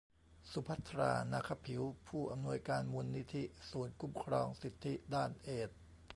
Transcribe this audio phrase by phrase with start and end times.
[0.51, 5.79] สุภัทรา นาคะผิว ผู้อำนวยการมูลนิธิศูนย์คุ้มครองสิทธิด้านเอดส์